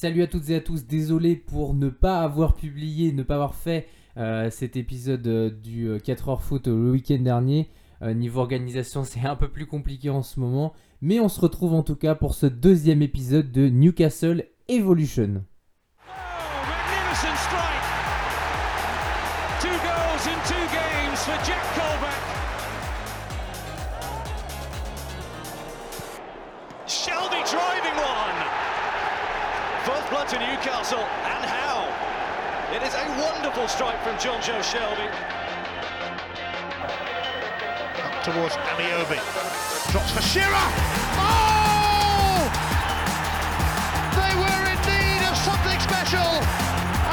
Salut 0.00 0.22
à 0.22 0.28
toutes 0.28 0.48
et 0.50 0.54
à 0.54 0.60
tous, 0.60 0.86
désolé 0.86 1.34
pour 1.34 1.74
ne 1.74 1.88
pas 1.88 2.20
avoir 2.20 2.54
publié, 2.54 3.10
ne 3.10 3.24
pas 3.24 3.34
avoir 3.34 3.56
fait 3.56 3.88
euh, 4.16 4.48
cet 4.48 4.76
épisode 4.76 5.26
euh, 5.26 5.50
du 5.50 5.90
4 6.04 6.28
heures 6.28 6.42
foot 6.44 6.68
le 6.68 6.92
week-end 6.92 7.18
dernier. 7.18 7.68
Euh, 8.02 8.14
niveau 8.14 8.38
organisation, 8.38 9.02
c'est 9.04 9.26
un 9.26 9.34
peu 9.34 9.48
plus 9.48 9.66
compliqué 9.66 10.08
en 10.08 10.22
ce 10.22 10.38
moment, 10.38 10.72
mais 11.00 11.18
on 11.18 11.28
se 11.28 11.40
retrouve 11.40 11.74
en 11.74 11.82
tout 11.82 11.96
cas 11.96 12.14
pour 12.14 12.34
ce 12.34 12.46
deuxième 12.46 13.02
épisode 13.02 13.50
de 13.50 13.68
Newcastle 13.68 14.44
Evolution. 14.68 15.42
Oh, 16.06 16.12
to 30.28 30.38
Newcastle, 30.40 30.98
and 31.00 31.42
how? 31.42 31.88
It 32.76 32.82
is 32.82 32.92
a 32.92 33.04
wonderful 33.16 33.66
strike 33.66 33.96
from 34.04 34.12
John 34.18 34.42
Joe 34.42 34.60
Shelby. 34.60 35.08
Up 38.04 38.22
towards 38.22 38.54
Amiobi. 38.68 39.16
Drops 39.90 40.10
for 40.12 40.20
Shearer. 40.20 40.68
Oh! 41.16 42.44
They 44.20 44.32
were 44.36 44.64
in 44.68 44.78
need 44.84 45.24
of 45.30 45.36
something 45.48 45.80
special. 45.80 46.28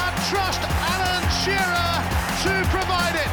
And 0.03 0.15
trust 0.27 0.59
Alan 0.91 1.23
Shearer 1.39 1.95
to 2.43 2.67
provide 2.67 3.15
it. 3.15 3.31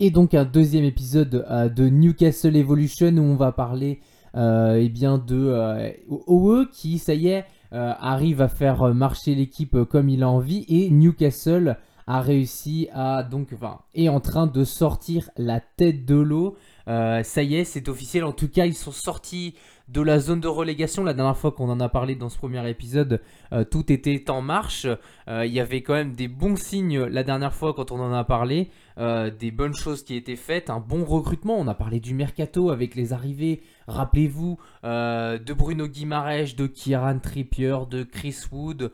Et 0.00 0.10
donc 0.10 0.32
un 0.32 0.44
deuxième 0.44 0.84
épisode 0.84 1.44
euh, 1.50 1.68
de 1.68 1.90
Newcastle 1.90 2.56
Evolution 2.56 3.08
où 3.18 3.22
on 3.22 3.36
va 3.36 3.52
parler 3.52 4.00
euh, 4.34 4.80
eh 4.80 4.88
bien 4.88 5.18
de 5.18 5.36
euh, 5.36 5.90
Owe 6.08 6.66
qui, 6.72 6.98
ça 6.98 7.14
y 7.14 7.28
est, 7.28 7.44
euh, 7.72 7.92
arrive 7.98 8.40
à 8.40 8.48
faire 8.48 8.94
marcher 8.94 9.34
l'équipe 9.34 9.84
comme 9.84 10.08
il 10.08 10.22
a 10.22 10.28
envie 10.28 10.64
et 10.68 10.90
Newcastle 10.90 11.76
a 12.06 12.20
réussi 12.20 12.88
à 12.92 13.22
donc 13.22 13.50
enfin 13.54 13.80
est 13.94 14.08
en 14.08 14.20
train 14.20 14.46
de 14.46 14.64
sortir 14.64 15.30
la 15.36 15.60
tête 15.60 16.04
de 16.04 16.16
l'eau. 16.16 16.56
Ça 16.86 17.42
y 17.42 17.54
est, 17.54 17.64
c'est 17.64 17.88
officiel. 17.88 18.24
En 18.24 18.32
tout 18.32 18.48
cas, 18.48 18.66
ils 18.66 18.74
sont 18.74 18.90
sortis 18.90 19.54
de 19.88 20.00
la 20.00 20.18
zone 20.18 20.40
de 20.40 20.48
relégation. 20.48 21.04
La 21.04 21.14
dernière 21.14 21.36
fois 21.36 21.52
qu'on 21.52 21.68
en 21.68 21.80
a 21.80 21.88
parlé 21.88 22.14
dans 22.14 22.28
ce 22.28 22.38
premier 22.38 22.68
épisode, 22.68 23.20
euh, 23.52 23.64
tout 23.64 23.92
était 23.92 24.30
en 24.30 24.42
marche. 24.42 24.86
Euh, 25.28 25.46
Il 25.46 25.52
y 25.52 25.60
avait 25.60 25.82
quand 25.82 25.94
même 25.94 26.14
des 26.14 26.28
bons 26.28 26.56
signes 26.56 27.02
la 27.04 27.22
dernière 27.22 27.54
fois 27.54 27.74
quand 27.74 27.92
on 27.92 28.00
en 28.00 28.12
a 28.12 28.24
parlé, 28.24 28.70
euh, 28.98 29.30
des 29.30 29.50
bonnes 29.50 29.74
choses 29.74 30.04
qui 30.04 30.16
étaient 30.16 30.36
faites, 30.36 30.70
un 30.70 30.80
bon 30.80 31.04
recrutement. 31.04 31.58
On 31.58 31.66
a 31.68 31.74
parlé 31.74 32.00
du 32.00 32.14
mercato 32.14 32.70
avec 32.70 32.94
les 32.94 33.12
arrivées. 33.12 33.62
Rappelez-vous 33.88 34.58
de 34.84 35.52
Bruno 35.52 35.88
Guimaraes, 35.88 36.54
de 36.56 36.66
Kieran 36.66 37.18
Trippier, 37.18 37.78
de 37.90 38.02
Chris 38.04 38.36
Wood. 38.50 38.92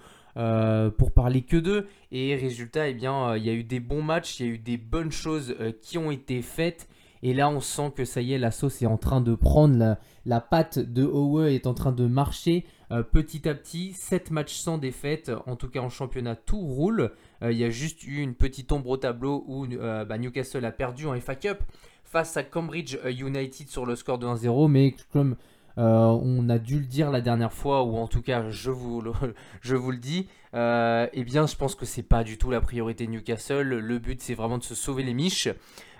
pour 0.99 1.13
parler 1.13 1.43
que 1.43 1.57
d'eux 1.57 1.89
et 2.13 2.37
résultat 2.37 2.89
eh 2.89 2.95
bien 2.95 3.37
il 3.37 3.45
y 3.45 3.51
a 3.51 3.53
eu 3.53 3.65
des 3.65 3.81
bons 3.81 4.03
matchs 4.03 4.39
il 4.39 4.47
y 4.47 4.49
a 4.49 4.53
eu 4.53 4.59
des 4.59 4.77
bonnes 4.77 5.11
choses 5.11 5.57
qui 5.83 5.99
ont 5.99 6.13
été 6.13 6.43
faites 6.43 6.89
et 7.23 7.35
là, 7.35 7.49
on 7.49 7.61
sent 7.61 7.93
que 7.97 8.05
ça 8.05 8.21
y 8.21 8.33
est, 8.33 8.39
la 8.39 8.51
sauce 8.51 8.81
est 8.83 8.87
en 8.87 8.97
train 8.97 9.21
de 9.21 9.35
prendre, 9.35 9.97
la, 10.25 10.41
patte 10.41 10.79
de 10.79 11.05
Owe 11.05 11.47
est 11.47 11.67
en 11.67 11.75
train 11.75 11.93
de 11.93 12.07
marcher 12.07 12.65
euh, 12.91 13.03
petit 13.03 13.49
à 13.49 13.55
petit. 13.55 13.93
7 13.93 14.31
matchs 14.31 14.55
sans 14.55 14.79
défaite, 14.79 15.31
en 15.47 15.57
tout 15.57 15.69
cas 15.69 15.81
en 15.81 15.91
championnat, 15.91 16.37
tout 16.37 16.61
roule. 16.61 17.13
Euh, 17.43 17.53
Il 17.53 17.59
y 17.59 17.65
a 17.65 17.71
juste 17.71 18.05
eu 18.05 18.21
une 18.21 18.35
petite 18.35 18.71
ombre 18.73 18.91
au 18.91 18.97
tableau 18.97 19.45
où 19.49 19.67
euh, 19.67 20.05
bah, 20.05 20.19
Newcastle 20.19 20.65
a 20.65 20.73
perdu 20.73 21.07
en 21.07 21.21
FA 21.21 21.35
Cup 21.35 21.59
face 22.05 22.37
à 22.37 22.43
Cambridge 22.43 22.97
United 23.05 23.69
sur 23.69 23.85
le 23.85 23.97
score 23.97 24.19
de 24.19 24.27
1-0, 24.27 24.69
mais 24.69 24.95
comme 25.13 25.37
on 25.81 26.49
a 26.49 26.59
dû 26.59 26.81
le 26.81 26.87
dire 26.87 27.13
la 27.13 27.21
dernière 27.21 27.53
fois, 27.53 27.85
ou 27.85 27.99
en 27.99 28.09
tout 28.09 28.23
cas 28.23 28.49
je 28.51 28.71
vous 28.71 29.01
le, 29.01 29.97
dis, 29.99 30.27
eh 30.55 31.25
bien 31.25 31.47
je 31.47 31.55
pense 31.55 31.75
que 31.75 31.85
c'est 31.85 32.03
pas 32.03 32.25
du 32.25 32.39
tout 32.39 32.51
la 32.51 32.61
priorité 32.61 33.07
de 33.07 33.13
Newcastle. 33.13 33.63
Le 33.63 33.99
but 33.99 34.23
c'est 34.23 34.35
vraiment 34.35 34.59
de 34.59 34.65
se 34.65 34.75
sauver 34.75 35.03
les 35.03 35.15
miches. 35.15 35.49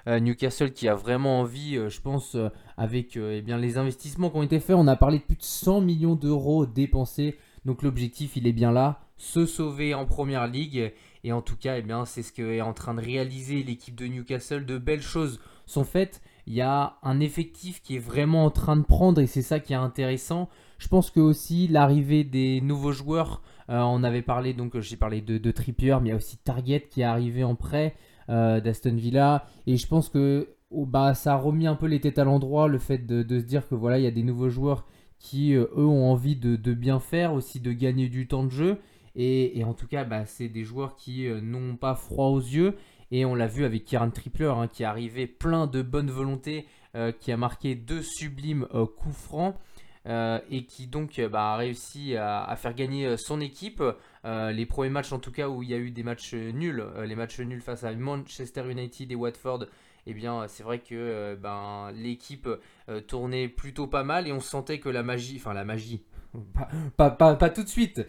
Euh, 0.09 0.21
Newcastle 0.21 0.73
qui 0.73 0.89
a 0.89 0.95
vraiment 0.95 1.41
envie, 1.41 1.77
euh, 1.77 1.91
je 1.91 2.01
pense, 2.01 2.35
euh, 2.35 2.49
avec 2.79 3.17
eh 3.17 3.43
bien, 3.43 3.59
les 3.59 3.77
investissements 3.77 4.31
qui 4.31 4.37
ont 4.39 4.43
été 4.43 4.59
faits. 4.59 4.77
On 4.77 4.87
a 4.87 4.97
parlé 4.97 5.19
de 5.19 5.25
plus 5.25 5.37
de 5.37 5.43
100 5.43 5.83
millions 5.83 6.15
d'euros 6.15 6.65
dépensés. 6.65 7.37
Donc 7.67 7.83
l'objectif, 7.83 8.35
il 8.37 8.47
est 8.47 8.53
bien 8.53 8.73
là, 8.73 9.01
se 9.19 9.45
sauver 9.45 9.93
en 9.93 10.07
première 10.07 10.47
ligue. 10.47 10.95
Et 11.25 11.33
en 11.33 11.43
tout 11.43 11.57
cas, 11.57 11.77
eh 11.77 11.83
bien, 11.83 12.07
c'est 12.07 12.23
ce 12.23 12.33
que 12.33 12.43
est 12.43 12.63
en 12.63 12.73
train 12.73 12.95
de 12.95 13.03
réaliser 13.03 13.63
l'équipe 13.63 13.95
de 13.97 14.07
Newcastle. 14.07 14.65
De 14.65 14.79
belles 14.79 15.03
choses 15.03 15.41
sont 15.67 15.85
faites. 15.85 16.23
Il 16.47 16.55
y 16.55 16.63
a 16.63 16.97
un 17.03 17.21
effectif 17.21 17.83
qui 17.83 17.97
est 17.97 18.01
vraiment 18.01 18.47
en 18.47 18.51
train 18.51 18.77
de 18.77 18.85
prendre 18.85 19.21
et 19.21 19.27
c'est 19.27 19.43
ça 19.43 19.61
qui 19.61 19.75
est 19.75 19.77
intéressant. 19.77 20.49
Je 20.79 20.89
pense 20.89 21.11
que 21.11 21.21
aussi 21.21 21.69
l'arrivée 21.69 22.25
des 22.25 22.63
nouveaux 22.63 22.93
joueurs, 22.93 23.43
on 23.69 24.03
avait 24.03 24.23
parlé, 24.23 24.55
donc 24.55 24.81
j'ai 24.81 24.97
parlé 24.97 25.21
de, 25.21 25.37
de 25.37 25.53
mais 25.59 25.75
il 25.77 26.07
y 26.07 26.11
a 26.11 26.17
aussi 26.17 26.39
Target 26.39 26.89
qui 26.91 27.03
est 27.03 27.05
arrivé 27.05 27.45
en 27.45 27.55
prêt 27.55 27.95
euh, 28.31 28.61
d'Aston 28.61 28.95
Villa. 28.95 29.47
Et 29.67 29.77
je 29.77 29.87
pense 29.87 30.09
que 30.09 30.55
oh, 30.71 30.87
bah, 30.87 31.15
ça 31.15 31.35
a 31.35 31.37
remis 31.37 31.67
un 31.67 31.75
peu 31.75 31.87
les 31.87 32.01
têtes 32.01 32.19
à 32.19 32.25
l'endroit, 32.25 32.69
le 32.69 32.79
fait 32.79 33.07
de, 33.07 33.23
se 33.39 33.45
dire 33.45 33.67
que 33.67 33.75
voilà, 33.75 33.99
il 33.99 34.05
y 34.05 34.07
a 34.07 34.11
des 34.11 34.23
nouveaux 34.23 34.51
joueurs 34.51 34.87
qui, 35.19 35.55
euh, 35.55 35.67
eux, 35.77 35.87
ont 35.87 36.11
envie 36.11 36.37
de, 36.37 36.75
bien 36.75 37.01
faire, 37.01 37.33
aussi 37.33 37.61
de 37.61 37.73
gagner 37.73 38.09
du 38.09 38.29
temps 38.29 38.45
de 38.45 38.51
jeu. 38.51 38.79
Et, 39.17 39.65
en 39.65 39.75
tout 39.75 39.89
cas, 39.89 40.05
bah, 40.05 40.27
c'est 40.27 40.49
des 40.49 40.63
joueurs 40.63 40.95
qui 40.95 41.27
euh, 41.27 41.41
n'ont 41.41 41.77
pas 41.77 41.95
froid 41.95 42.27
aux 42.27 42.41
yeux. 42.41 42.77
Et 43.11 43.25
on 43.25 43.35
l'a 43.35 43.47
vu 43.47 43.65
avec 43.65 43.85
Kieran 43.85 44.11
Trippier, 44.11 44.53
hein, 44.55 44.69
qui 44.69 44.83
est 44.83 44.87
arrivé 44.87 45.27
plein 45.27 45.67
de 45.67 45.81
bonne 45.81 46.11
volonté, 46.11 46.67
qui 47.21 47.31
a 47.31 47.37
marqué 47.37 47.77
deux 47.77 48.03
sublimes 48.03 48.67
coups 48.97 49.15
francs. 49.15 49.55
Euh, 50.09 50.39
et 50.51 50.65
qui 50.65 50.87
donc 50.87 51.19
euh, 51.19 51.29
bah, 51.29 51.53
a 51.53 51.57
réussi 51.57 52.17
à, 52.17 52.55
faire 52.57 52.73
gagner 52.73 53.05
euh, 53.07 53.17
son 53.19 53.41
équipe. 53.41 53.83
Les 54.25 54.67
premiers 54.67 54.91
matchs 54.91 55.13
en 55.13 55.19
tout 55.19 55.33
cas 55.33 55.49
où 55.49 55.63
il 55.63 55.71
y 55.71 55.75
a 55.75 55.79
eu 55.79 55.91
des 55.91 56.03
matchs 56.03 56.35
nuls, 56.35 56.85
les 57.03 57.15
matchs 57.15 57.41
nuls 57.41 57.63
face 57.63 57.85
à 57.85 57.95
Manchester 57.95 58.71
United 58.71 59.11
et 59.11 59.15
Watford, 59.15 59.65
eh 60.07 60.13
bien 60.13 60.47
c'est 60.49 60.63
vrai 60.63 60.81
que 60.81 61.35
ben, 61.41 61.91
l'équipe 61.95 62.47
tournait 63.07 63.49
plutôt 63.49 63.87
pas 63.87 64.05
mal 64.05 64.29
et 64.29 64.33
on 64.33 64.41
sentait 64.41 64.81
que 64.81 64.91
la 64.91 65.03
magie, 65.03 65.37
enfin 65.39 65.55
la 65.55 65.65
magie, 65.65 66.05
pas, 66.99 67.11
pas, 67.11 67.37
pas, 67.37 67.49
tout 67.49 67.63
de 67.63 67.69
suite, 67.69 68.07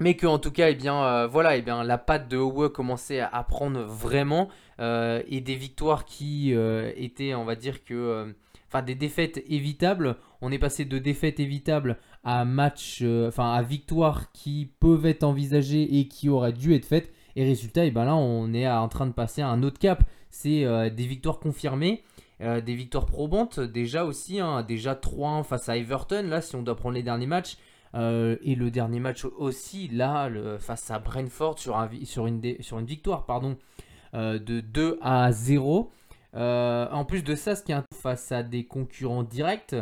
mais 0.00 0.16
que 0.16 0.26
en 0.26 0.38
tout 0.38 0.52
cas, 0.52 0.70
eh 0.70 0.74
bien, 0.74 1.26
voilà, 1.26 1.58
eh 1.58 1.62
bien, 1.62 1.84
la 1.84 1.98
patte 1.98 2.28
de 2.28 2.38
Owe 2.38 2.70
commençait 2.70 3.20
à, 3.20 3.42
prendre 3.42 3.82
vraiment 3.82 4.48
et 4.78 5.42
des 5.42 5.54
victoires 5.54 6.06
qui 6.06 6.54
étaient, 6.96 7.34
on 7.34 7.44
va 7.44 7.56
dire 7.56 7.84
que, 7.84 8.34
enfin, 8.68 8.80
des 8.80 8.94
défaites 8.94 9.44
évitables. 9.48 10.16
On 10.40 10.52
est 10.52 10.58
passé 10.58 10.84
de 10.84 10.98
défaites 10.98 11.40
évitables 11.40 11.98
à 12.24 12.44
match, 12.44 13.00
euh, 13.02 13.30
à 13.38 13.62
victoires 13.62 14.30
qui 14.32 14.70
peuvent 14.80 15.06
être 15.06 15.24
envisagées 15.24 15.98
et 15.98 16.08
qui 16.08 16.28
auraient 16.28 16.52
dû 16.52 16.74
être 16.74 16.84
faites. 16.84 17.12
Et 17.36 17.44
résultat, 17.44 17.84
eh 17.84 17.90
ben 17.90 18.12
on 18.12 18.52
est 18.52 18.68
en 18.68 18.88
train 18.88 19.06
de 19.06 19.12
passer 19.12 19.42
à 19.42 19.48
un 19.48 19.62
autre 19.62 19.78
cap. 19.78 20.04
C'est 20.30 20.64
euh, 20.64 20.90
des 20.90 21.06
victoires 21.06 21.38
confirmées. 21.38 22.02
euh, 22.40 22.60
des 22.60 22.74
victoires 22.74 23.06
probantes 23.06 23.58
déjà 23.58 24.04
aussi, 24.04 24.38
hein, 24.40 24.62
déjà 24.62 24.94
3-1 24.94 25.42
face 25.42 25.68
à 25.68 25.76
Everton, 25.76 26.22
là 26.28 26.40
si 26.40 26.54
on 26.54 26.62
doit 26.62 26.76
prendre 26.76 26.94
les 26.94 27.02
derniers 27.02 27.26
matchs, 27.26 27.56
et 27.94 28.54
le 28.54 28.70
dernier 28.70 29.00
match 29.00 29.24
aussi, 29.24 29.88
là, 29.88 30.30
face 30.60 30.88
à 30.90 31.00
Brentford 31.00 31.58
sur, 31.58 32.26
une, 32.26 32.40
victoire 32.84 33.26
pardon, 33.26 33.56
de 34.12 34.60
2 34.60 34.98
à 35.02 35.32
0. 35.32 35.90
Euh, 36.34 36.86
en 36.90 37.04
plus 37.04 37.22
de 37.22 37.34
ça, 37.34 37.56
ce 37.56 37.62
qui 37.62 37.72
est 37.72 37.82
face 37.94 38.32
à 38.32 38.42
des 38.42 38.64
concurrents 38.64 39.22
directs, 39.22 39.74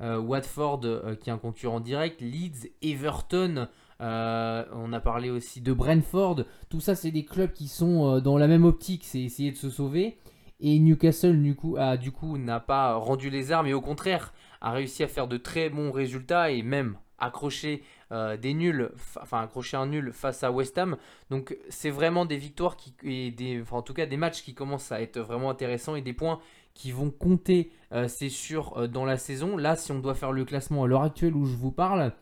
Watford 0.00 0.80
euh, 0.84 1.14
qui 1.14 1.30
est 1.30 1.32
un 1.32 1.38
concurrent 1.38 1.80
direct, 1.80 2.20
Leeds, 2.20 2.68
Everton, 2.82 3.68
euh, 4.00 4.64
on 4.72 4.92
a 4.92 5.00
parlé 5.00 5.30
aussi 5.30 5.60
de 5.60 5.72
Brentford, 5.72 6.44
tout 6.68 6.80
ça 6.80 6.94
c'est 6.94 7.10
des 7.10 7.24
clubs 7.24 7.52
qui 7.52 7.68
sont 7.68 8.16
euh, 8.16 8.20
dans 8.20 8.36
la 8.36 8.46
même 8.46 8.64
optique, 8.64 9.04
c'est 9.04 9.20
essayer 9.20 9.50
de 9.50 9.56
se 9.56 9.70
sauver. 9.70 10.18
Et 10.58 10.78
Newcastle 10.78 11.40
du 11.42 11.54
coup, 12.12 12.38
n'a 12.38 12.60
pas 12.60 12.94
rendu 12.94 13.28
les 13.28 13.52
armes 13.52 13.66
et 13.66 13.74
au 13.74 13.82
contraire 13.82 14.32
a 14.62 14.72
réussi 14.72 15.02
à 15.02 15.08
faire 15.08 15.28
de 15.28 15.36
très 15.36 15.68
bons 15.68 15.92
résultats 15.92 16.50
et 16.50 16.62
même 16.62 16.96
accrocher 17.18 17.82
euh, 18.12 18.36
des 18.36 18.54
nuls, 18.54 18.90
un 19.32 19.86
nul 19.86 20.12
face 20.12 20.44
à 20.44 20.50
West 20.50 20.78
Ham. 20.78 20.96
Donc 21.30 21.56
c'est 21.68 21.90
vraiment 21.90 22.24
des 22.24 22.36
victoires 22.36 22.76
qui, 22.76 22.94
en 23.70 23.82
tout 23.82 23.94
cas 23.94 24.06
des 24.06 24.16
matchs 24.16 24.42
qui 24.42 24.54
commencent 24.54 24.92
à 24.92 25.00
être 25.00 25.20
vraiment 25.20 25.50
intéressants 25.50 25.96
et 25.96 26.02
des 26.02 26.12
points 26.12 26.40
qui 26.76 26.92
vont 26.92 27.10
compter, 27.10 27.72
euh, 27.92 28.06
c'est 28.06 28.28
sûr, 28.28 28.76
euh, 28.76 28.86
dans 28.86 29.04
la 29.04 29.16
saison. 29.16 29.56
Là, 29.56 29.76
si 29.76 29.90
on 29.92 29.98
doit 29.98 30.14
faire 30.14 30.30
le 30.30 30.44
classement 30.44 30.84
à 30.84 30.86
l'heure 30.86 31.02
actuelle 31.02 31.34
où 31.34 31.46
je 31.46 31.56
vous 31.56 31.72
parle, 31.72 32.12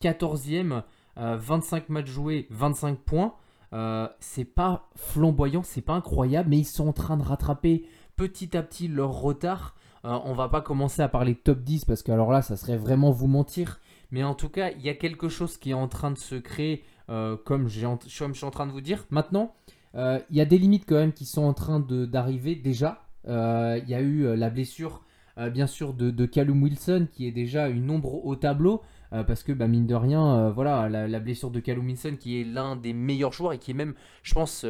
14e, 0.00 0.82
euh, 1.18 1.36
25 1.40 1.88
matchs 1.88 2.10
joués, 2.10 2.46
25 2.50 2.98
points. 2.98 3.34
Euh, 3.72 4.06
c'est 4.20 4.44
pas 4.44 4.90
flamboyant, 4.96 5.62
c'est 5.62 5.80
pas 5.80 5.94
incroyable, 5.94 6.50
mais 6.50 6.58
ils 6.58 6.64
sont 6.64 6.88
en 6.88 6.92
train 6.92 7.16
de 7.16 7.22
rattraper 7.22 7.86
petit 8.16 8.54
à 8.54 8.62
petit 8.62 8.86
leur 8.86 9.12
retard. 9.12 9.74
Euh, 10.04 10.18
on 10.24 10.34
va 10.34 10.48
pas 10.48 10.60
commencer 10.60 11.00
à 11.00 11.08
parler 11.08 11.34
top 11.34 11.60
10 11.62 11.86
parce 11.86 12.02
que 12.02 12.12
alors 12.12 12.30
là, 12.30 12.42
ça 12.42 12.56
serait 12.56 12.76
vraiment 12.76 13.12
vous 13.12 13.28
mentir. 13.28 13.80
Mais 14.10 14.22
en 14.24 14.34
tout 14.34 14.50
cas, 14.50 14.70
il 14.72 14.82
y 14.82 14.90
a 14.90 14.94
quelque 14.94 15.30
chose 15.30 15.56
qui 15.56 15.70
est 15.70 15.74
en 15.74 15.88
train 15.88 16.10
de 16.10 16.18
se 16.18 16.34
créer, 16.34 16.84
euh, 17.08 17.36
comme, 17.36 17.62
comme 17.62 17.68
je 17.68 18.34
suis 18.34 18.44
en 18.44 18.50
train 18.50 18.66
de 18.66 18.72
vous 18.72 18.82
dire. 18.82 19.06
Maintenant, 19.08 19.54
euh, 19.94 20.18
il 20.30 20.36
y 20.36 20.40
a 20.40 20.44
des 20.44 20.58
limites 20.58 20.84
quand 20.86 20.96
même 20.96 21.12
qui 21.12 21.24
sont 21.24 21.42
en 21.42 21.54
train 21.54 21.80
d'arriver 21.80 22.54
déjà. 22.54 23.06
Euh, 23.28 23.80
Il 23.82 23.88
y 23.88 23.94
a 23.94 24.00
eu 24.00 24.24
euh, 24.24 24.36
la 24.36 24.50
blessure 24.50 25.02
bien 25.50 25.66
sûr 25.66 25.94
de, 25.94 26.10
de, 26.10 26.26
Callum 26.26 26.62
Wilson 26.62 27.08
qui 27.10 27.26
est 27.26 27.32
déjà 27.32 27.68
une 27.68 27.90
ombre 27.90 28.26
au 28.26 28.36
tableau. 28.36 28.82
parce 29.10 29.42
que 29.42 29.52
bah, 29.52 29.66
mine 29.66 29.86
de 29.86 29.94
rien, 29.94 30.50
voilà, 30.50 30.90
la, 30.90 31.20
blessure 31.20 31.50
de 31.50 31.58
Callum 31.58 31.86
Wilson 31.86 32.16
qui 32.20 32.38
est 32.38 32.44
l'un 32.44 32.76
des 32.76 32.92
meilleurs 32.92 33.32
joueurs 33.32 33.54
et 33.54 33.58
qui 33.58 33.70
est 33.70 33.74
même, 33.74 33.94
je 34.22 34.34
pense, 34.34 34.66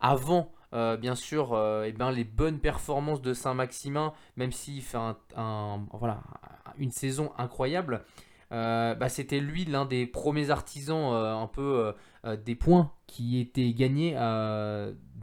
avant 0.00 0.52
bien 0.72 1.14
sûr 1.14 1.58
eh 1.86 1.92
ben, 1.92 2.10
les 2.10 2.24
bonnes 2.24 2.58
performances 2.58 3.22
de 3.22 3.32
Saint-Maximin, 3.32 4.12
même 4.36 4.52
s'il 4.52 4.82
fait 4.82 4.98
un, 5.36 5.86
voilà, 5.90 6.20
une 6.76 6.90
saison 6.90 7.32
incroyable, 7.38 8.02
euh, 8.54 8.94
bah, 8.94 9.08
c'était 9.08 9.40
lui 9.40 9.64
l'un 9.64 9.84
des 9.84 10.06
premiers 10.06 10.50
artisans 10.50 11.12
euh, 11.12 11.34
un 11.34 11.48
peu 11.48 11.92
euh, 12.24 12.36
des 12.36 12.54
points 12.54 12.92
qui 13.06 13.40
étaient 13.40 13.72
gagnés 13.72 14.12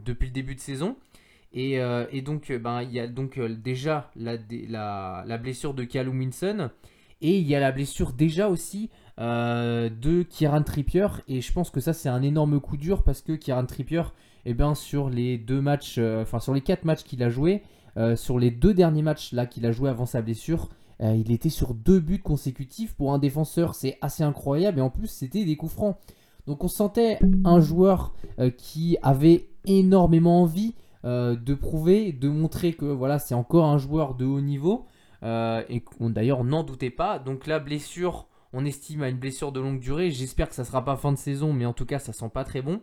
depuis 0.04 0.26
le 0.26 0.32
début 0.32 0.54
de 0.54 0.60
saison. 0.60 0.96
Et, 1.54 2.22
donc, 2.22 2.52
ben, 2.52 2.82
il 2.82 2.92
y 2.92 3.00
a 3.00 3.06
donc 3.06 3.38
déjà 3.40 4.10
la, 4.16 4.36
la, 5.26 5.38
blessure 5.38 5.74
de 5.74 5.84
Callum 5.84 6.18
Winson. 6.18 6.70
Et 7.20 7.38
il 7.38 7.46
y 7.46 7.54
a 7.54 7.60
la 7.60 7.70
blessure 7.72 8.12
déjà 8.12 8.48
aussi 8.48 8.90
de 9.18 10.22
Kieran 10.22 10.62
Trippier. 10.62 11.06
Et 11.28 11.40
je 11.40 11.52
pense 11.52 11.70
que 11.70 11.80
ça, 11.80 11.92
c'est 11.92 12.08
un 12.08 12.22
énorme 12.22 12.60
coup 12.60 12.76
dur 12.76 13.02
parce 13.02 13.20
que 13.20 13.32
Kieran 13.32 13.66
Trippier, 13.66 14.02
eh 14.44 14.54
ben, 14.54 14.74
sur 14.74 15.10
les 15.10 15.38
deux 15.38 15.60
matchs, 15.60 15.98
enfin 15.98 16.40
sur 16.40 16.54
les 16.54 16.62
quatre 16.62 16.84
matchs 16.84 17.04
qu'il 17.04 17.22
a 17.22 17.28
joué, 17.28 17.62
sur 18.16 18.38
les 18.38 18.50
deux 18.50 18.74
derniers 18.74 19.02
matchs 19.02 19.32
là 19.32 19.46
qu'il 19.46 19.66
a 19.66 19.72
joué 19.72 19.90
avant 19.90 20.06
sa 20.06 20.22
blessure, 20.22 20.68
euh, 21.02 21.16
il 21.16 21.32
était 21.32 21.48
sur 21.48 21.74
deux 21.74 22.00
buts 22.00 22.20
consécutifs 22.20 22.94
pour 22.94 23.12
un 23.12 23.18
défenseur, 23.18 23.74
c'est 23.74 23.98
assez 24.00 24.22
incroyable 24.22 24.78
et 24.78 24.82
en 24.82 24.90
plus 24.90 25.08
c'était 25.08 25.44
des 25.44 25.56
coups 25.56 25.72
francs. 25.72 25.96
Donc 26.46 26.62
on 26.64 26.68
sentait 26.68 27.18
un 27.44 27.60
joueur 27.60 28.14
euh, 28.38 28.50
qui 28.50 28.96
avait 29.02 29.48
énormément 29.64 30.42
envie 30.42 30.74
euh, 31.04 31.36
de 31.36 31.54
prouver, 31.54 32.12
de 32.12 32.28
montrer 32.28 32.72
que 32.72 32.84
voilà 32.84 33.18
c'est 33.18 33.34
encore 33.34 33.66
un 33.66 33.78
joueur 33.78 34.14
de 34.14 34.24
haut 34.24 34.40
niveau 34.40 34.86
et 35.24 35.80
qu'on 35.80 36.10
d'ailleurs 36.10 36.42
n'en 36.42 36.64
doutait 36.64 36.90
pas. 36.90 37.20
Donc 37.20 37.46
la 37.46 37.60
blessure, 37.60 38.26
on 38.52 38.64
estime 38.64 39.04
à 39.04 39.08
une 39.08 39.18
blessure 39.18 39.52
de 39.52 39.60
longue 39.60 39.78
durée. 39.78 40.10
J'espère 40.10 40.48
que 40.48 40.54
ça 40.56 40.64
sera 40.64 40.84
pas 40.84 40.96
fin 40.96 41.12
de 41.12 41.16
saison, 41.16 41.52
mais 41.52 41.64
en 41.64 41.72
tout 41.72 41.86
cas 41.86 42.00
ça 42.00 42.12
sent 42.12 42.30
pas 42.34 42.42
très 42.42 42.60
bon. 42.60 42.80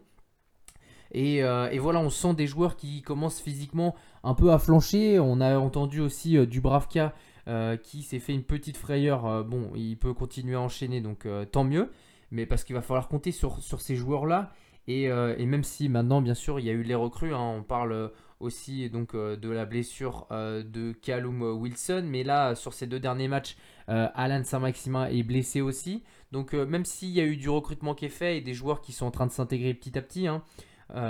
Et, 1.12 1.40
et, 1.40 1.80
voilà, 1.80 2.00
on 2.00 2.10
sent 2.10 2.36
des 2.36 2.48
joueurs 2.48 2.78
qui 2.78 3.02
commencent 3.02 3.42
physiquement 3.42 3.94
un 4.24 4.36
peu 4.36 4.54
à 4.54 4.58
flancher. 4.58 5.20
On 5.20 5.42
a 5.42 5.60
entendu 5.60 6.00
aussi 6.00 6.48
du 6.48 6.62
Bravka 6.62 7.14
euh, 7.50 7.78
qui 7.78 8.04
s'est 8.04 8.20
fait 8.20 8.34
une 8.34 8.44
petite 8.44 8.78
frayeur. 8.78 9.26
Euh, 9.26 9.42
bon, 9.42 9.72
il 9.74 9.98
peut 9.98 10.14
continuer 10.14 10.54
à 10.54 10.62
enchaîner, 10.62 11.02
donc 11.02 11.26
euh, 11.26 11.46
tant 11.46 11.64
mieux. 11.64 11.90
Mais 12.30 12.46
parce 12.46 12.64
qu'il 12.64 12.76
va 12.76 12.84
falloir 12.84 13.08
compter 13.08 13.32
sur, 13.32 13.64
sur 13.64 13.82
ces 13.82 13.96
joueurs-là. 13.96 14.52
Et, 14.88 15.04
et, 15.04 15.46
même 15.46 15.64
si 15.64 15.88
maintenant, 15.88 16.22
bien 16.22 16.34
sûr, 16.34 16.60
il 16.60 16.66
y 16.66 16.70
a 16.70 16.74
eu 16.74 16.82
les 16.82 16.96
recrues, 16.96 17.34
hein, 17.34 17.56
on 17.60 17.64
parle 17.64 18.12
aussi 18.40 18.90
donc 18.90 19.16
de 19.16 19.50
la 19.50 19.66
blessure 19.66 20.26
de 20.32 20.94
Callum 20.94 21.44
Wilson. 21.44 22.06
Mais 22.08 22.24
là, 22.24 22.56
sur 22.56 22.74
ces 22.74 22.88
deux 22.88 23.00
derniers 23.00 23.28
matchs, 23.28 23.56
Alan 23.88 24.44
Saint-Maximin 24.44 25.08
est 25.08 25.22
blessé 25.22 25.62
aussi. 25.62 26.04
Donc 26.32 26.54
même 26.54 26.86
s'il 26.86 27.10
y 27.10 27.20
a 27.20 27.26
eu 27.26 27.38
du 27.38 27.50
recrutement 27.50 27.94
qui 27.94 28.06
est 28.06 28.10
fait 28.10 28.38
et 28.38 28.42
des 28.42 28.56
joueurs 28.56 28.82
qui 28.82 28.92
sont 28.92 29.06
en 29.06 29.12
train 29.12 29.28
de 29.28 29.32
s'intégrer 29.32 29.76
petit 29.76 29.96
à 29.96 30.02
petit, 30.02 30.26
hein, 30.28 30.42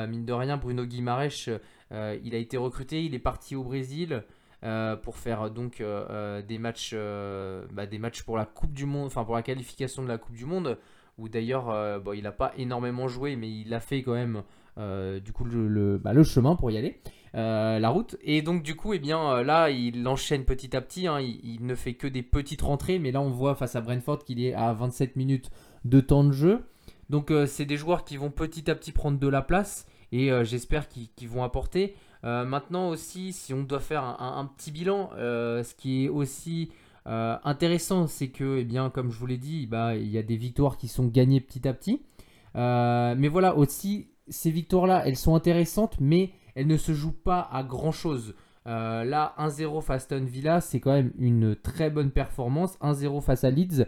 mine 0.07 0.25
de 0.25 0.33
rien, 0.33 0.57
Bruno 0.57 0.85
Guimaraes, 0.85 1.47
il 1.91 2.35
a 2.35 2.37
été 2.37 2.57
recruté, 2.57 3.05
il 3.05 3.15
est 3.15 3.19
parti 3.19 3.55
au 3.55 3.63
Brésil. 3.63 4.25
Euh, 4.65 4.97
pour 4.97 5.15
faire 5.15 5.49
donc 5.49 5.79
euh, 5.79 6.05
euh, 6.09 6.41
des 6.41 6.57
matchs, 6.57 6.93
bah, 7.71 7.85
des 7.85 7.97
matchs 7.97 8.23
pour 8.23 8.37
la 8.37 8.45
Coupe 8.45 8.73
du 8.73 8.85
Monde, 8.85 9.07
enfin 9.07 9.23
pour 9.23 9.35
la 9.35 9.41
qualification 9.41 10.03
de 10.03 10.09
la 10.09 10.17
Coupe 10.17 10.35
du 10.35 10.45
Monde, 10.45 10.77
où 11.19 11.29
d'ailleurs 11.29 12.01
bon, 12.01 12.13
il 12.13 12.23
n'a 12.23 12.31
pas 12.31 12.53
énormément 12.57 13.07
joué, 13.07 13.35
mais 13.35 13.49
il 13.49 13.73
a 13.73 13.79
fait 13.79 14.01
quand 14.01 14.13
même 14.13 14.43
du 14.77 15.31
coup 15.33 15.43
le, 15.43 15.97
bah, 15.97 16.13
le, 16.13 16.23
chemin 16.23 16.55
pour 16.55 16.71
y 16.71 16.77
aller, 16.77 16.99
la 17.33 17.89
route. 17.89 18.15
Et 18.21 18.41
donc 18.41 18.63
du 18.63 18.75
coup, 18.75 18.93
eh 18.93 18.99
bien 18.99 19.43
là, 19.43 19.69
il 19.69 20.07
enchaîne 20.07 20.45
petit 20.45 20.75
à 20.75 20.81
petit. 20.81 21.07
Hein, 21.07 21.19
il, 21.19 21.65
ne 21.65 21.75
fait 21.75 21.93
que 21.93 22.07
des 22.07 22.23
petites 22.23 22.61
rentrées, 22.61 22.99
mais 22.99 23.11
là 23.11 23.21
on 23.21 23.29
voit 23.29 23.55
face 23.55 23.75
à 23.75 23.81
Brentford 23.81 24.23
qu'il 24.23 24.43
est 24.43 24.53
à 24.53 24.73
27 24.73 25.15
minutes 25.15 25.51
de 25.85 25.99
temps 25.99 26.23
de 26.23 26.31
jeu. 26.31 26.63
Donc 27.09 27.31
c'est 27.47 27.65
des 27.65 27.77
joueurs 27.77 28.05
qui 28.05 28.17
vont 28.17 28.31
petit 28.31 28.69
à 28.71 28.75
petit 28.75 28.91
prendre 28.91 29.19
de 29.19 29.27
la 29.27 29.41
place 29.41 29.85
et 30.11 30.31
j'espère 30.43 30.87
qu'ils 30.87 31.29
vont 31.29 31.43
apporter. 31.43 31.95
Euh, 32.23 32.45
maintenant 32.45 32.89
aussi, 32.89 33.33
si 33.33 33.53
on 33.53 33.63
doit 33.63 33.79
faire 33.79 34.03
un, 34.03 34.45
petit 34.45 34.71
bilan, 34.71 35.11
euh, 35.15 35.63
ce 35.63 35.73
qui 35.73 36.05
est 36.05 36.09
aussi 36.09 36.71
euh, 37.09 37.35
intéressant, 37.43 38.07
c'est 38.07 38.29
que, 38.29 38.59
eh 38.59 38.63
bien, 38.63 38.89
comme 38.89 39.11
je 39.11 39.17
vous 39.17 39.25
l'ai 39.25 39.37
dit, 39.37 39.67
bah, 39.67 39.95
il 39.95 40.07
y 40.07 40.17
a 40.17 40.23
des 40.23 40.37
victoires 40.37 40.77
qui 40.77 40.87
sont 40.87 41.07
gagnées 41.07 41.41
petit 41.41 41.67
à 41.67 41.73
petit. 41.73 42.01
mais 42.55 43.27
voilà, 43.27 43.55
aussi, 43.57 44.09
ces 44.27 44.51
victoires-là, 44.51 45.03
elles 45.05 45.17
sont 45.17 45.35
intéressantes, 45.35 45.97
mais 45.99 46.31
elles 46.55 46.67
ne 46.67 46.77
se 46.77 46.93
jouent 46.93 47.11
pas 47.11 47.49
à 47.51 47.63
grand-chose. 47.63 48.35
là, 48.65 49.33
1-0 49.37 49.81
face 49.81 50.03
Aston 50.03 50.25
Villa, 50.25 50.61
c'est 50.61 50.79
quand 50.79 50.93
même 50.93 51.11
une 51.17 51.55
très 51.55 51.89
bonne 51.89 52.11
performance. 52.11 52.77
1-0 52.81 53.21
face 53.21 53.43
à 53.43 53.49
Leeds, 53.49 53.85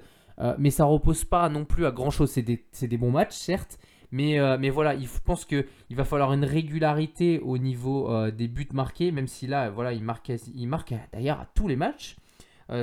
mais 0.58 0.72
ça 0.72 0.86
repose 0.86 1.24
pas 1.24 1.48
non 1.50 1.66
plus 1.66 1.86
à 1.86 1.92
grand-chose. 1.92 2.32
C'est 2.32 2.42
des, 2.42 2.66
des, 2.82 2.98
bons 2.98 3.12
matchs, 3.12 3.36
certes, 3.36 3.78
mais, 4.12 4.40
euh, 4.40 4.58
mais 4.60 4.70
voilà, 4.70 4.94
il 4.94 5.08
pense 5.24 5.46
qu'il 5.46 5.66
va 5.92 6.04
falloir 6.04 6.34
une 6.34 6.44
régularité 6.44 7.40
au 7.40 7.58
niveau 7.58 8.12
euh, 8.12 8.30
des 8.30 8.48
buts 8.48 8.68
marqués, 8.74 9.12
même 9.12 9.28
si 9.28 9.48
là, 9.48 9.70
voilà, 9.70 9.94
il 9.94 10.04
marque, 10.04 10.32
il 10.54 10.68
marque 10.68 10.94
d'ailleurs 11.14 11.40
à 11.40 11.48
tous 11.56 11.68
les 11.68 11.78
matchs 11.78 12.18
euh, 12.18 12.21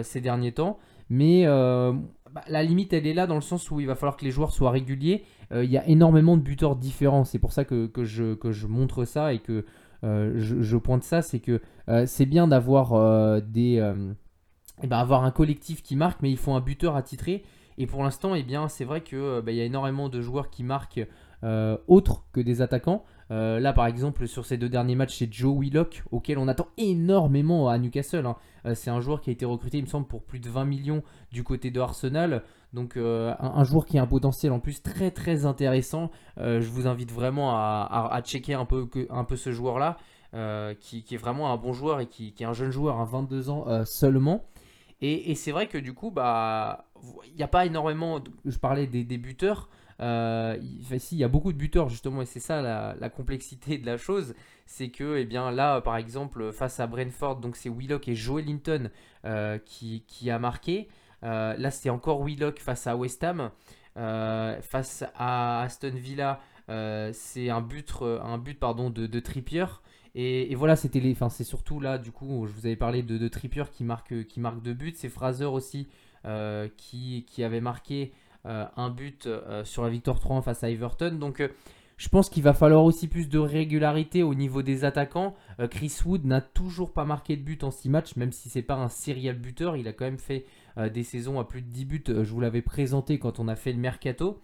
ces 0.03 0.21
derniers 0.21 0.53
temps. 0.53 0.79
Mais 1.11 1.45
bah, 1.47 2.43
la 2.49 2.63
limite, 2.63 2.93
elle 2.93 3.07
est 3.07 3.15
là 3.15 3.27
dans 3.27 3.35
le 3.35 3.41
sens 3.41 3.71
où 3.71 3.81
il 3.81 3.87
va 3.87 3.95
falloir 3.95 4.17
que 4.17 4.25
les 4.25 4.31
joueurs 4.31 4.53
soient 4.53 4.71
réguliers. 4.71 5.25
il 5.53 5.71
y 5.71 5.79
a 5.79 5.87
énormément 5.89 6.37
de 6.37 6.43
buteurs 6.43 6.77
différents. 6.77 7.25
C'est 7.25 7.39
pour 7.39 7.53
ça 7.53 7.65
que, 7.65 7.87
que, 7.87 8.05
je, 8.05 8.35
que 8.35 8.53
je 8.53 8.67
montre 8.67 9.05
ça 9.05 9.33
et 9.33 9.39
que 9.39 9.65
je, 10.03 10.61
je, 10.61 10.77
pointe 10.77 11.03
ça. 11.03 11.23
C'est 11.23 11.41
que 11.41 11.61
c'est 12.07 12.27
bien 12.27 12.49
d'avoir 12.49 13.41
des... 13.43 13.83
Eh 14.83 14.87
ben, 14.87 14.99
avoir 14.99 15.25
un 15.25 15.31
collectif 15.31 15.83
qui 15.83 15.97
marque, 15.97 16.23
mais 16.23 16.31
il 16.31 16.37
faut 16.37 16.53
un 16.53 16.61
buteur 16.61 16.97
attitré. 16.97 17.43
Et 17.79 17.87
pour 17.87 18.03
l'instant, 18.03 18.35
eh 18.35 18.43
bien, 18.43 18.69
c'est 18.69 18.85
vrai 18.85 19.03
qu'il 19.03 19.19
euh, 19.19 19.41
bah, 19.41 19.53
y 19.53 19.61
a 19.61 19.65
énormément 19.65 20.09
de 20.09 20.21
joueurs 20.21 20.51
qui 20.51 20.65
marquent 20.65 21.07
euh, 21.45 21.79
autres 21.87 22.25
que 22.33 22.41
des 22.41 22.61
attaquants. 22.61 23.05
Euh, 23.31 23.61
là, 23.61 23.73
par 23.73 23.87
exemple, 23.87 24.27
sur 24.27 24.45
ces 24.45 24.57
deux 24.57 24.69
derniers 24.69 24.97
matchs, 24.97 25.19
c'est 25.19 25.33
Joe 25.33 25.57
Willock, 25.57 26.03
auquel 26.11 26.39
on 26.39 26.49
attend 26.49 26.67
énormément 26.77 27.69
à 27.69 27.79
Newcastle. 27.79 28.27
Hein. 28.27 28.37
c'est 28.75 28.91
un 28.91 29.01
joueur 29.01 29.21
qui 29.21 29.31
a 29.31 29.33
été 29.33 29.45
recruté, 29.45 29.79
il 29.79 29.85
me 29.85 29.89
semble, 29.89 30.09
pour 30.09 30.25
plus 30.25 30.41
de 30.41 30.51
20 30.51 30.65
millions 30.65 31.03
du 31.31 31.45
côté 31.45 31.71
de 31.71 31.81
Arsenal. 31.81 32.43
Donc, 32.73 32.97
un, 32.97 33.65
joueur 33.65 33.87
qui 33.87 33.97
a 33.99 34.03
un 34.03 34.07
potentiel 34.07 34.53
en 34.53 34.61
plus 34.61 34.83
très 34.83 35.11
très 35.11 35.47
intéressant. 35.47 36.11
je 36.37 36.69
vous 36.69 36.87
invite 36.87 37.13
vraiment 37.13 37.53
à, 37.53 38.21
checker 38.25 38.55
un 38.55 38.65
peu, 38.65 38.89
un 39.09 39.25
peu 39.25 39.37
ce 39.37 39.53
joueur-là, 39.53 39.99
qui, 40.81 41.05
est 41.11 41.17
vraiment 41.17 41.53
un 41.53 41.57
bon 41.57 41.73
joueur 41.73 42.01
et 42.01 42.07
qui, 42.07 42.33
qui 42.33 42.43
est 42.43 42.47
un 42.47 42.53
jeune 42.53 42.71
joueur 42.71 42.99
à 42.99 43.05
22 43.05 43.51
ans 43.51 43.85
seulement. 43.85 44.43
Et, 45.01 45.35
c'est 45.37 45.53
vrai 45.53 45.69
que 45.69 45.79
du 45.79 45.95
coup, 45.95 46.11
bah, 46.11 46.87
il 47.27 47.35
n'y 47.37 47.43
a 47.43 47.49
pas 47.49 47.67
énormément. 47.67 48.23
Je 48.45 48.59
parlais 48.59 48.87
des, 48.87 49.19
buteurs. 49.19 49.69
Euh, 50.01 50.57
il 50.61 51.19
y 51.19 51.25
a 51.25 51.29
beaucoup 51.29 51.53
de 51.53 51.59
buteurs 51.59 51.89
justement, 51.89 52.23
et 52.23 52.27
c'est 52.27 52.41
ça 52.41 52.63
la, 52.63 53.11
complexité 53.11 53.79
de 53.79 53.87
la 53.87 53.97
chose. 53.97 54.35
C'est 54.67 54.89
que, 54.89 55.17
eh 55.19 55.25
bien, 55.25 55.51
là, 55.53 55.81
par 55.81 55.97
exemple, 55.97 56.53
face 56.53 56.81
à 56.81 56.87
Brentford, 56.87 57.37
donc 57.37 57.57
c'est 57.57 57.71
Willock 57.71 58.09
et 58.09 58.15
Joe 58.15 58.43
Linton 58.45 58.91
euh, 59.25 59.59
qui, 59.59 60.05
qui, 60.07 60.31
a 60.31 60.39
marqué. 60.39 60.89
Euh, 61.23 61.57
là, 61.57 61.71
c'était 61.71 61.91
encore 61.91 62.25
Willock 62.25 62.59
face 62.59 62.87
à 62.87 62.97
West 62.97 63.23
Ham. 63.23 63.51
face 63.95 65.05
à 65.15 65.63
Aston 65.63 65.95
Villa, 65.95 66.41
c'est 67.13 67.51
un 67.51 67.61
but, 67.61 67.95
un 68.03 68.39
but 68.39 68.59
pardon, 68.59 68.91
de, 68.91 69.07
de 69.07 69.21
Trippier. 69.21 69.67
Et, 70.15 70.55
voilà, 70.55 70.77
c'était 70.77 71.01
les. 71.01 71.13
Enfin, 71.13 71.29
c'est 71.29 71.45
surtout 71.45 71.81
là, 71.81 71.99
du 71.99 72.11
coup, 72.13 72.47
je 72.47 72.53
vous 72.53 72.67
avais 72.67 72.77
parlé 72.77 73.03
de, 73.03 73.19
de 73.19 73.29
Trippier 73.29 73.65
qui 73.71 73.85
marque, 73.85 74.27
qui 74.27 74.41
marque 74.41 74.63
deux 74.63 74.75
buts. 74.75 74.95
C'est 74.97 75.09
Fraser 75.09 75.45
aussi 75.45 75.89
euh, 76.25 76.69
qui, 76.77 77.25
avait 77.45 77.61
marqué 77.61 78.13
euh, 78.45 78.67
un 78.77 78.91
but 78.91 79.27
euh, 79.27 79.65
sur 79.65 79.85
la 79.85 79.89
victoire 79.89 80.19
3 80.19 80.43
face 80.43 80.65
à 80.65 80.71
Everton. 80.71 81.13
Donc, 81.13 81.43
je 81.97 82.09
pense 82.09 82.29
qu'il 82.29 82.43
va 82.43 82.55
falloir 82.55 82.85
aussi 82.85 83.07
plus 83.07 83.29
de 83.29 83.39
régularité 83.39 84.23
au 84.23 84.35
niveau 84.35 84.63
des 84.63 84.85
attaquants. 84.85 85.35
Chris 85.71 85.97
Wood 86.05 86.25
n'a 86.25 86.41
toujours 86.41 86.93
pas 86.93 87.05
marqué 87.05 87.37
de 87.37 87.43
but 87.43 87.65
en 87.65 87.71
6 87.71 87.89
matchs, 87.89 88.17
même 88.17 88.33
si 88.33 88.49
c'est 88.49 88.63
pas 88.63 88.77
un 88.77 88.89
serial 88.89 89.37
buteur. 89.37 89.77
Il 89.77 89.89
a 89.89 89.93
quand 89.93 90.05
même 90.05 90.19
fait 90.19 90.45
des 90.93 91.03
saisons 91.03 91.41
à 91.41 91.45
plus 91.45 91.63
de 91.63 91.69
10 91.69 91.85
buts. 91.85 92.05
Je 92.07 92.31
vous 92.33 92.41
l'avais 92.41 92.63
présenté 92.63 93.19
quand 93.19 93.41
on 93.41 93.49
a 93.49 93.57
fait 93.57 93.73
le 93.73 93.79
mercato. 93.79 94.41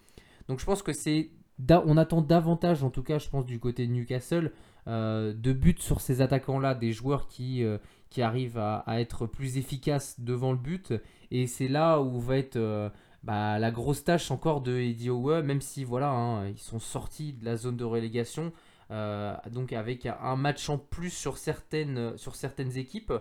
Donc, 0.49 0.59
je 0.59 0.65
pense 0.65 0.81
que 0.81 0.93
c'est. 0.93 1.29
On 1.69 1.95
attend 1.95 2.21
davantage, 2.21 2.83
en 2.83 2.89
tout 2.89 3.03
cas, 3.03 3.19
je 3.19 3.29
pense, 3.29 3.45
du 3.45 3.59
côté 3.59 3.87
de 3.87 3.91
Newcastle. 3.93 4.51
Euh, 4.87 5.33
de 5.33 5.51
buts 5.51 5.77
sur 5.79 5.99
ces 5.99 6.21
attaquants-là, 6.21 6.75
des 6.75 6.91
joueurs 6.91 7.27
qui, 7.27 7.63
euh, 7.63 7.79
qui 8.11 8.21
arrivent 8.21 8.59
à, 8.59 8.83
être 8.99 9.25
plus 9.25 9.57
efficaces 9.57 10.19
devant 10.19 10.51
le 10.51 10.59
but. 10.59 10.93
Et 11.31 11.47
c'est 11.47 11.67
là 11.67 11.99
où 12.01 12.19
va 12.19 12.37
être 12.37 12.57
euh, 12.57 12.89
bah, 13.23 13.57
la 13.57 13.71
grosse 13.71 14.03
tâche 14.03 14.29
encore 14.29 14.61
de 14.61 14.77
Eddie 14.77 15.09
Howe, 15.09 15.41
même 15.41 15.61
si 15.61 15.83
voilà, 15.83 16.11
hein, 16.11 16.47
ils 16.49 16.59
sont 16.59 16.79
sortis 16.79 17.33
de 17.33 17.45
la 17.45 17.57
zone 17.57 17.77
de 17.77 17.83
relégation. 17.83 18.53
donc 19.51 19.73
avec 19.73 20.05
un 20.05 20.35
match 20.35 20.69
en 20.69 20.77
plus 20.77 21.09
sur 21.09 21.37
certaines, 21.39 22.15
sur 22.17 22.35
certaines 22.35 22.77
équipes, 22.77 23.13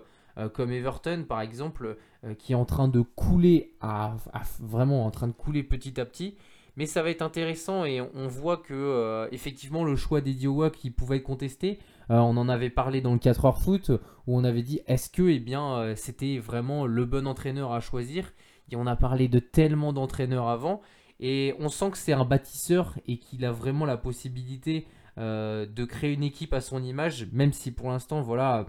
comme 0.52 0.70
Everton 0.70 1.24
par 1.26 1.40
exemple, 1.40 1.96
qui 2.38 2.52
est 2.52 2.56
en 2.56 2.66
train 2.66 2.88
de 2.88 3.00
couler, 3.00 3.74
à, 3.80 4.16
vraiment 4.60 5.06
en 5.06 5.10
train 5.10 5.28
de 5.28 5.32
couler 5.32 5.62
petit 5.62 5.98
à 5.98 6.04
petit. 6.04 6.36
Mais 6.76 6.86
ça 6.86 7.02
va 7.02 7.10
être 7.10 7.22
intéressant 7.22 7.84
et 7.84 8.00
on 8.00 8.26
voit 8.26 8.56
que 8.56 9.28
effectivement 9.30 9.84
le 9.84 9.94
choix 9.94 10.20
des 10.20 10.34
Diowa 10.34 10.70
qui 10.70 10.90
pouvait 10.90 11.18
être 11.18 11.22
contesté, 11.22 11.78
on 12.08 12.36
en 12.36 12.48
avait 12.48 12.70
parlé 12.70 13.00
dans 13.00 13.12
le 13.12 13.20
4 13.20 13.44
heures 13.44 13.58
foot 13.58 13.90
où 14.26 14.36
on 14.36 14.42
avait 14.42 14.62
dit 14.62 14.80
est-ce 14.88 15.08
que 15.08 15.22
eh 15.22 15.38
bien 15.38 15.94
c'était 15.94 16.38
vraiment 16.38 16.84
le 16.84 17.04
bon 17.04 17.28
entraîneur 17.28 17.72
à 17.72 17.78
choisir? 17.78 18.32
Et 18.72 18.76
on 18.76 18.88
a 18.88 18.96
parlé 18.96 19.28
de 19.28 19.38
tellement 19.38 19.92
d'entraîneurs 19.92 20.48
avant 20.48 20.80
et 21.20 21.54
on 21.60 21.68
sent 21.68 21.92
que 21.92 21.98
c'est 21.98 22.12
un 22.12 22.24
bâtisseur 22.24 22.98
et 23.06 23.18
qu'il 23.18 23.44
a 23.44 23.52
vraiment 23.52 23.86
la 23.86 23.96
possibilité 23.96 24.86
euh, 25.16 25.64
de 25.66 25.84
créer 25.84 26.12
une 26.12 26.24
équipe 26.24 26.52
à 26.52 26.60
son 26.60 26.82
image, 26.82 27.28
même 27.32 27.52
si 27.52 27.70
pour 27.70 27.88
l'instant, 27.88 28.20
voilà, 28.20 28.66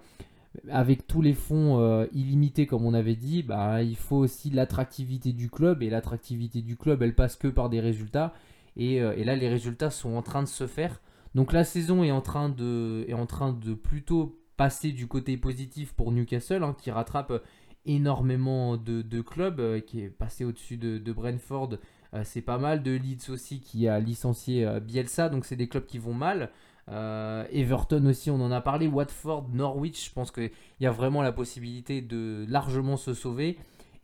avec 0.69 1.07
tous 1.07 1.21
les 1.21 1.33
fonds 1.33 1.79
euh, 1.79 2.05
illimités 2.13 2.65
comme 2.65 2.85
on 2.85 2.93
avait 2.93 3.15
dit, 3.15 3.43
bah, 3.43 3.81
il 3.81 3.95
faut 3.95 4.17
aussi 4.17 4.49
l'attractivité 4.49 5.33
du 5.33 5.49
club 5.49 5.83
et 5.83 5.89
l'attractivité 5.89 6.61
du 6.61 6.77
club, 6.77 7.01
elle 7.01 7.15
passe 7.15 7.35
que 7.35 7.47
par 7.47 7.69
des 7.69 7.79
résultats. 7.79 8.33
Et, 8.77 9.01
euh, 9.01 9.15
là, 9.23 9.35
les 9.35 9.49
résultats 9.49 9.89
sont 9.89 10.15
en 10.15 10.21
train 10.21 10.43
de 10.43 10.47
se 10.47 10.67
faire. 10.67 11.01
Donc 11.33 11.53
la 11.53 11.63
saison 11.63 12.03
est 12.03 12.11
en 12.11 12.21
train 12.21 12.49
de, 12.49 13.05
est 13.07 13.13
en 13.13 13.25
train 13.25 13.53
de 13.53 13.73
plutôt 13.73 14.39
passer 14.57 14.91
du 14.91 15.07
côté 15.07 15.37
positif 15.37 15.93
pour 15.93 16.11
Newcastle, 16.11 16.63
hein, 16.63 16.75
qui 16.79 16.91
rattrape 16.91 17.43
énormément 17.85 18.77
de, 18.77 19.21
clubs, 19.21 19.81
qui 19.85 20.01
est 20.01 20.09
passé 20.09 20.45
au-dessus 20.45 20.77
de, 20.77 21.11
Brentford 21.11 21.77
euh, 22.15 22.21
c'est 22.23 22.41
pas 22.41 22.57
mal 22.57 22.81
de 22.81 22.91
Leeds 22.91 23.29
aussi 23.29 23.59
qui 23.59 23.87
a 23.87 23.99
licencié 23.99 24.65
euh, 24.65 24.79
Bielsa, 24.79 25.29
donc 25.29 25.45
c'est 25.45 25.55
des 25.55 25.67
clubs 25.67 25.85
qui 25.85 25.97
vont 25.97 26.13
mal. 26.13 26.49
Euh, 26.89 27.45
Everton 27.51 28.05
aussi, 28.05 28.29
on 28.29 28.41
en 28.41 28.51
a 28.51 28.61
parlé. 28.61 28.87
Watford, 28.87 29.47
Norwich, 29.53 30.09
je 30.09 30.13
pense 30.13 30.31
qu'il 30.31 30.51
y 30.79 30.85
a 30.85 30.91
vraiment 30.91 31.21
la 31.21 31.31
possibilité 31.31 32.01
de 32.01 32.45
largement 32.47 32.97
se 32.97 33.13
sauver. 33.13 33.57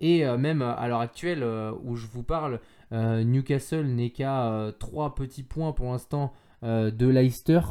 Et 0.03 0.25
même 0.35 0.63
à 0.63 0.87
l'heure 0.87 0.99
actuelle 0.99 1.45
où 1.83 1.95
je 1.95 2.07
vous 2.07 2.23
parle, 2.23 2.59
Newcastle 2.91 3.85
n'est 3.85 4.09
qu'à 4.09 4.71
3 4.79 5.13
petits 5.13 5.43
points 5.43 5.73
pour 5.73 5.91
l'instant 5.91 6.33
de 6.63 7.07
Leicester. 7.07 7.61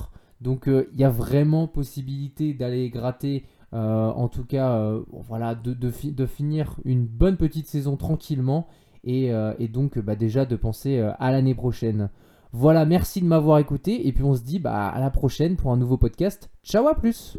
Donc 0.40 0.68
il 0.68 0.96
y 0.96 1.02
a 1.02 1.10
vraiment 1.10 1.66
possibilité 1.66 2.54
d'aller 2.54 2.88
gratter, 2.88 3.46
en 3.72 4.28
tout 4.28 4.44
cas, 4.44 4.94
voilà, 5.10 5.56
de, 5.56 6.26
finir 6.26 6.76
une 6.84 7.04
bonne 7.04 7.36
petite 7.36 7.66
saison 7.66 7.96
tranquillement 7.96 8.68
euh, 9.06 9.54
et, 9.58 9.68
donc 9.68 9.98
bah, 9.98 10.16
déjà 10.16 10.44
de 10.44 10.56
penser 10.56 10.98
euh, 10.98 11.12
à 11.18 11.30
l'année 11.30 11.54
prochaine. 11.54 12.10
Voilà, 12.52 12.84
merci 12.84 13.20
de 13.20 13.26
m'avoir 13.26 13.58
écouté 13.58 14.08
et 14.08 14.12
puis 14.12 14.24
on 14.24 14.34
se 14.34 14.42
dit 14.42 14.58
bah, 14.58 14.88
à 14.88 15.00
la 15.00 15.10
prochaine 15.10 15.56
pour 15.56 15.72
un 15.72 15.76
nouveau 15.76 15.96
podcast. 15.96 16.50
Ciao 16.64 16.88
à 16.88 16.94
plus 16.94 17.38